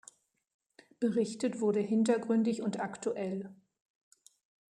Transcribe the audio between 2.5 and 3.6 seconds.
und aktuell.